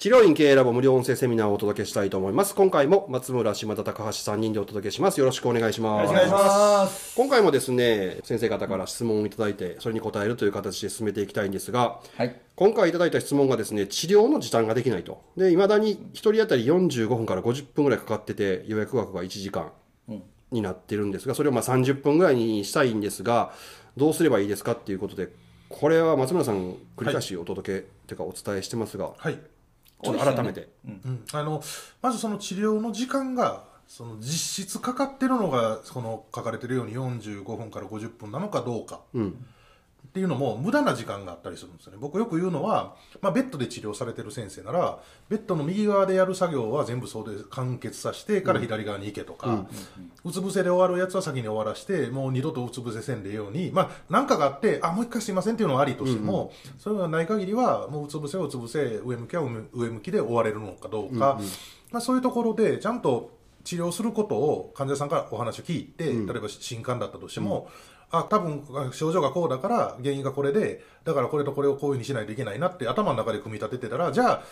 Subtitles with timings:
[0.00, 2.54] 治療院経営ラボ無料音声セミナーをお届けしたいと思います。
[2.54, 5.20] 今回も松村、島田、高橋3人でお届けします。
[5.20, 6.10] よろしくお願いします。
[6.10, 7.14] お願いします。
[7.14, 12.34] 今回もですね、先生方から質問をいただいて、それに答えるという形で進めていきたいんですが、はい。
[12.56, 15.22] 今回いただいた質問がですね、治療の時短ができないと。
[15.36, 19.70] で、未だに1人当たり45分から50分ぐらいかかってて、予約枠が1時間
[20.50, 23.52] になってるんですが、それをまあ30分ぐらいにしたいんですが、
[23.98, 25.28] どうすればいいですかっていうことで、
[25.68, 29.38] これは松村さん、繰り返しお届け、てかお伝えしてますが、はい、
[30.02, 30.68] ちょっと改めて。
[30.84, 31.62] うん、あの
[32.02, 39.00] まずその治療の時間がその実質かかってるのがその書かれてるように45分から50分なのかどうか、
[40.10, 41.98] っていうのも無駄な時間があったりするんですよね。
[42.00, 49.66] 僕よく言うのは、まあ、ベッドで治療されてる先生ならベッドの右側でやる作業は全部そうで完結させてから左側に行けとか、
[50.24, 61.40] うつ伏せで終わるやつは先に終わらしてもう二度とうつ伏せせんでようにまあ何かがあってあもう一回すいませんっていうのはありとしても、それがない限りはもううつ伏せはうつ伏せ上向きは上向きで終われるのかどうか、
[61.92, 67.68] まあ、そういうところでちゃんと治療することを患者さんからお話を聞いて、例えば新患だったとしても、
[68.10, 74.42] あ多分症状がこうだから原因がこれでだからこれとこれをこういうふうにしないといけないなって頭の中で組み立ててたらじゃあ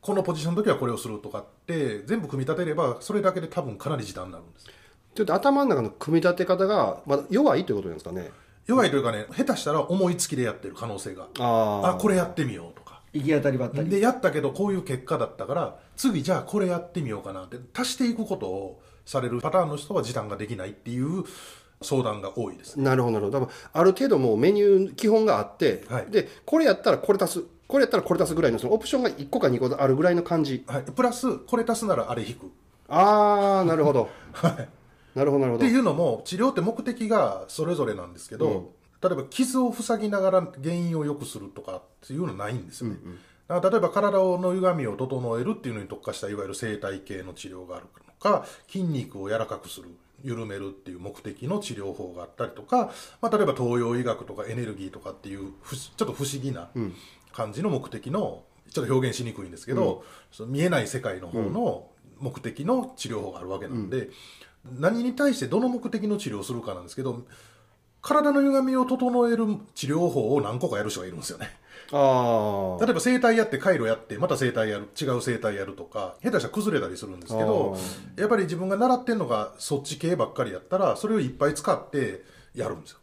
[0.00, 4.66] このポジションの時はこれをするとかって全部組み立てればそれだけで多分かなり時短になるんです
[5.14, 8.32] ちょっと頭の中の組み立て方が、まだ弱いということなんですかね。
[8.66, 13.90] 弱いというかね下手したら思いつきでやってる可能性があーあこれやってみようとか行き当たりばったり。
[13.90, 21.24] でやったけどこういう結果だったから次じゃあこれやってみようかなって足していくことをされるパターンの人は時短ができないっていう
[21.84, 23.38] 相談が多いですなるほど、なるほど。
[23.38, 30.64] 多分ある程度もうメニュー、基本があって、はいで、これやったらこれ足す、これやったらこれ足すぐらいの、そのオプションが1個か2個あるぐらいの感じ。
[30.66, 32.50] はい、プラスこれ足すならあれ引く
[32.88, 34.08] あー、 なるほど。
[35.14, 35.72] なるほど、なるほどって。
[35.72, 42.96] いうのも治療って目的がそれぞれなんですけど、例えば傷を塞ぎながら原因を良くするとかっていうのはないんですよね、
[43.46, 49.90] だから例えば体の歪みを整えるっていうのに特化したいわゆる生態系の治療があるのか筋肉を柔らかくする
[50.24, 52.90] 緩めるっていう目的の治療法があったりとか、
[53.20, 56.70] まあ、例えば東洋医学とかエネルギーとかっていうふちょっと不思議な
[57.32, 58.42] 感じの目的の
[58.72, 64.08] ちょっと表現しにくいんですけど、その見えない世界の方の目的の治療法があるわけなんで、
[64.78, 67.24] 何に対してどの目的の治療をするかなんですけど
[68.00, 71.50] 体の歪みを整える治療法を何個かやる人がいるんですよね
[71.92, 77.76] あ例えば整体やって回路やってまた整体やる違う整体やるとか下手したら崩れたりするんですけど
[78.16, 82.22] やっぱり自分が習ってるのがそっち系ばっかりやったらそれをいっぱい使って
[82.54, 82.98] やるんですよ。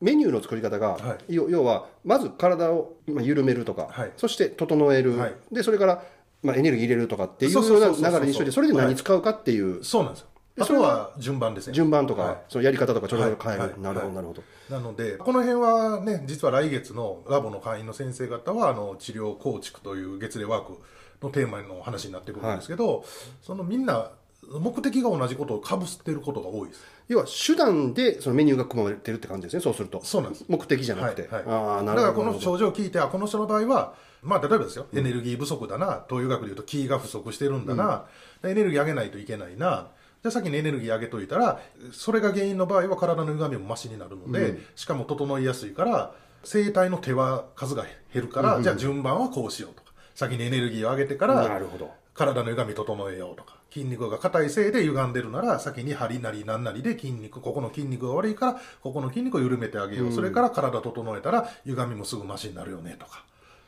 [0.00, 4.12] メニューの作り方が、は要要は、まず体をまあ緩めるとか、はい。
[4.16, 5.34] そして整える、はい。
[5.50, 6.02] で、それから、
[6.42, 9.82] まあ、エネルギー入れるとかっていうようそうな流れにしといて、それで何使うかっていう。
[9.82, 10.28] そうなんですよ
[10.64, 12.36] それは順番ですね順番とか、はい。
[12.48, 13.70] そのやり方とか、ちょっと変える、はい。
[13.70, 14.14] はいなるほど、はい。
[14.14, 14.42] なるほど。
[14.70, 20.78] なのでこの辺はね実は来月のラボの会員の先生方はあの治療構築という月例ワーク
[21.22, 23.04] のテーマの話になってくるんですけど、
[23.42, 24.10] そのみんな
[24.48, 26.84] 目的が同じことをかぶってることが多いです。
[27.08, 30.00] 要は手段でそのメニューが組まれてるって感じですね、そうすると。
[30.04, 30.44] そうなんです。
[30.48, 31.22] 目的じゃなくて。
[31.22, 31.54] はいはい。
[31.54, 32.30] ああ、なだからるほど。
[32.30, 36.04] この症状を聞いてあこの人の場合はまあ例えばですよ、エネルギー不足だな。
[36.08, 38.06] 東洋学でいうと気が不足してるんだな、
[38.44, 39.88] エネルギー上げないといけないな
[40.26, 41.60] じゃあ先にエネルギー上げといたら
[41.92, 51.92] それが原因の場合は体の歪みもマシになるので、しかも整いやすいから生体の手は数が減るから、じゃあ順番はこうしようとか先にエネルギーを上げてからなるほど。
[52.12, 63.24] 体の歪み整えようとか筋肉が硬いせいで歪んでるなら先に針なり何なりで筋肉ここの筋肉が悪いからここの筋肉を緩めてあげよう、それから体整えたら歪みもすぐマシになるよねとか。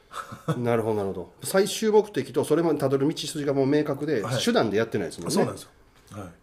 [0.56, 1.32] なるほど、なるほど。
[1.42, 4.42] 最終目的とそれまでたどる道筋がもう明確で、はい。
[4.42, 5.34] 手段でやってないですもんね。
[5.34, 5.78] そうなんですよ、はい、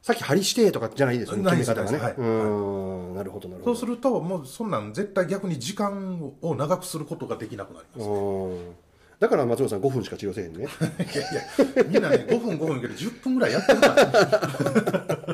[0.02, 3.16] さっき針してとかじゃないですよね、ないです決め方がね。
[3.16, 3.66] なるほど、なるほど。
[3.66, 8.08] そうするともうそんなん絶対逆に時間を長くすることができなくなります。
[8.08, 8.76] うん。
[9.20, 10.68] だから松本さん5分しか治療せえへんね。
[11.14, 11.36] いやい
[11.78, 15.26] やみんなね5分5分けど10分ぐらいやってるから。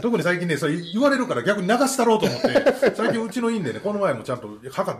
[0.00, 2.48] 特に最近ねそれ言われるから逆に流したろうと思って
[2.96, 4.48] 最近うちの院でねこの前もちゃんと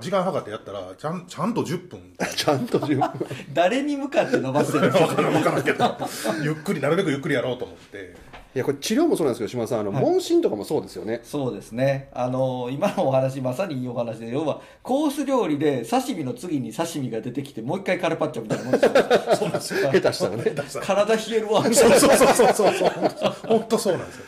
[0.00, 2.00] 時間測ってやったらちゃんちゃんと10分。
[2.36, 3.26] ちゃんと10分。
[3.54, 5.96] 誰に向かって伸ばしてるんですか分からん分からんけど。
[6.42, 8.14] ゆっくりなるべくゆっくりやろうと思って
[8.56, 11.20] いや、これ治療もそうなんですけど、島田さん、あの、問診とかもそうですよね。
[11.22, 12.08] そうですね。
[12.14, 18.92] あの、今のお話、まさにいいお話で、要は、コース料理で刺身の次に刺身が出てきて、もう一回カルパッチョみたいなもんですよ。
[19.36, 20.44] そうなんですよ下手したらね。
[20.80, 24.24] 体冷えるわ、みたそいうそうそうそうそうそう本当そうなんですよ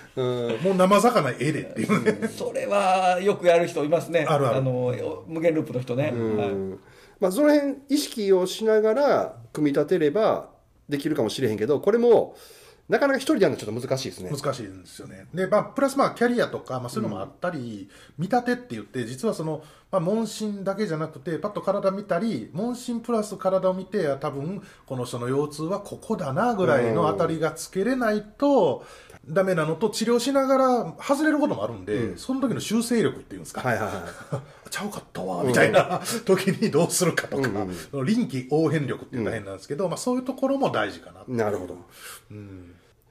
[0.63, 2.29] もう生魚ええでっていうねな。
[2.29, 4.27] それは、よくやる人いますね。
[4.29, 4.95] あるあるの、
[5.27, 6.03] 無限ループの人ね。
[6.03, 6.81] はいうん
[7.19, 10.51] まあ、その辺意識をしながら組み立てれば
[10.89, 12.37] できるかもしれへんけどこれも
[12.89, 14.31] なかなか一人でやるのはちょっと難しいですね。
[14.31, 15.27] 難しいんですよね。
[15.35, 28.87] で、まあ、プラスまあ、キャリアとか、まあ、そういうのもあったり、見立てって言って、実はその、まあ、問診だけじゃなくて、パッと体見たり、問診プラス体を見て、多分、この人の腰痛はここだな、ぐらいのあたりがつけれないと、
[29.29, 33.61] ダメなのと、治療しながら外れることもあるんで、その時の修正力っていうんですか。
[33.61, 34.43] はいはいはい。
[34.71, 37.49] ちゃうかったわ、みたいな時にどうするかとか、
[38.05, 41.25] 臨機応変力っていうのは変なんですけど、まあ、そういうところも大事かな。
[41.27, 41.77] なるほど。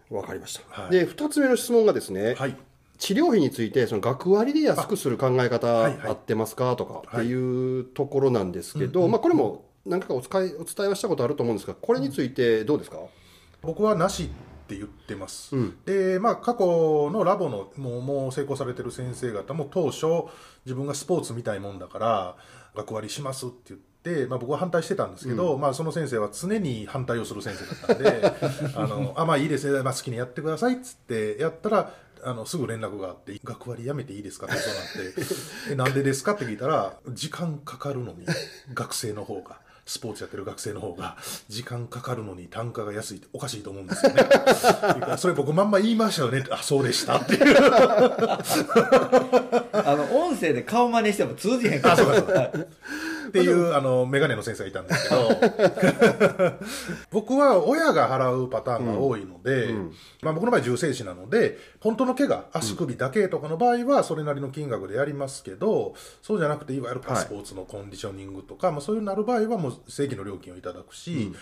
[0.09, 0.81] わかりました。
[0.81, 2.55] はいで、二つ目の質問がですね、はい。
[2.97, 12.97] 治療費について、その学割で安くする考え方はいはい合ってますかとかっていうところなんですけど、まあこれも何回かお使いお伝えはしたことあると思うんですが、これについてどうですか、
[13.61, 14.29] 僕はなし
[14.67, 15.55] って言ってます、
[15.85, 20.05] でまあ過去のラボのもうもう成功されてる先生方も当初
[20.65, 22.35] 自分がスポーツみたいもんだから
[22.75, 28.33] 学割しますって言って、まあ、僕は反対してたんですけど、まあ、その先生は常に反対をする先生だったんで
[28.75, 31.93] あのあまあいいですね、まあ、好きにやってくださいっつってやったら
[32.23, 35.21] あのすぐ連絡があって「学割やめていいですか?」ってそうなって
[35.71, 38.25] 「えなんでですか?」って聞いたら時間かかるのに
[38.73, 39.65] 学生の方が。
[39.88, 41.16] スポーツやってる学生の方が
[41.48, 44.22] 時間かかるのに単価が安いっておかしいと思うんですよね。
[45.18, 46.44] それ僕まんま言いましたよね。
[46.51, 47.18] あそうでした。
[47.18, 47.56] っていう。
[49.72, 51.94] あの音声で顔真似しても通じへんから。
[51.94, 52.51] あそうかそうか
[53.27, 56.57] っていうあのメガネの先生がいたんですけど。
[57.12, 59.74] 僕は親が払うパターンが多いので、
[60.21, 71.33] まあ、僕の場合重生死なので本当の怪我足首だけとかの場合はそれなりの金額でやりますけどそうじゃなくていわゆるパスポーツのコンディショニングとか、まあ、そういうなる場合はもう正規の料金をいただくし、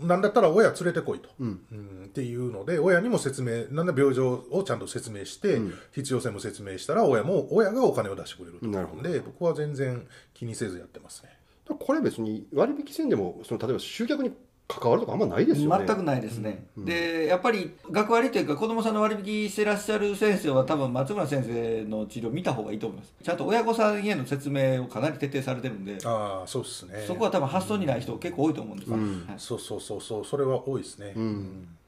[0.00, 1.60] なんだったら親連れてこいと、うん。
[2.06, 5.60] っていうので親にも説明なんだ病状をちゃんと説明して、
[5.92, 8.66] 必要性も説明したら親も親がお金を出してくれると。
[8.66, 11.30] なるほ思うんで僕は全然気にせずやってますね。
[11.78, 14.32] これ別に割引せんでも、その例えば集客に
[14.68, 15.84] 関わるとかあんまないですよね。
[15.86, 23.12] 全くないですね、でやっぱり学割というか子供さんの割引してらっしゃる先生は多分松村先生の治療見た方がいいと思います。
[23.22, 27.04] ちゃんと親御さんへの説明をかなり徹底されてるんでああそうですね。
[27.06, 28.90] そこは多分発想にない人結構多いと思うんです。
[28.90, 29.04] よ、はい。
[29.36, 30.24] そうそうそうそう。
[30.24, 31.14] それは多いですね、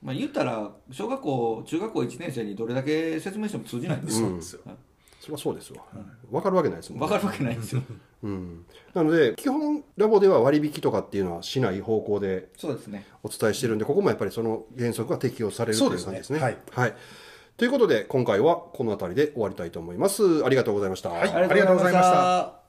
[0.02, 4.28] まあ、言ったら小学校中学校1年生にどれだけ説明しても通じないんですよ。
[4.28, 4.60] そうですよ、
[5.24, 5.82] それはそうですわ。
[6.30, 7.82] わかるわけないですもんね分かるわけないんですよ
[8.24, 8.66] うん。
[8.92, 16.38] なので、基本ラボでは割引とかっていうのはしない方向でそうですねお伝えしてるんで、ここもやっぱりその原則が適用されるという感じですね。
[16.40, 16.94] そうですねはい。
[17.56, 20.44] ということで、今回はこの辺りで終わりたいと思います。
[20.44, 21.08] ありがとうございました。
[21.08, 22.64] はいありがとうございました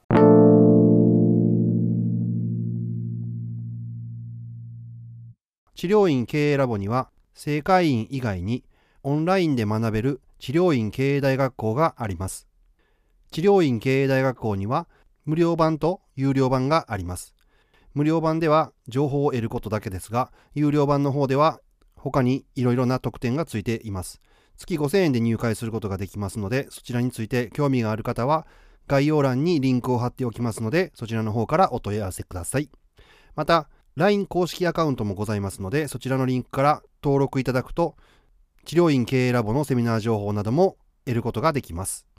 [5.75, 8.63] 治療院経営ラボには正会員以外に
[9.03, 12.47] オンラインで学べる治療院経営大学校があります。
[13.31, 14.87] 治療院経営大学校には
[15.25, 17.33] 無料版と有料版があります。
[17.95, 21.61] 無料版では情報を得ることだけですが、有料版の方では
[21.95, 24.21] 他にいろいろな特典がついています。
[24.55, 28.45] 月5000円で入会することができますので、そちらについて興味がある方は
[28.85, 32.69] 概要欄にリンクを貼っておきますので、そちらの方からお問い合わせください。
[33.35, 37.95] また、LINE 公式アカウントもございますので、そちらのリンクから登録いただくと、
[38.65, 42.07] 治療院経営ラボのセミナー情報なども得ることができます。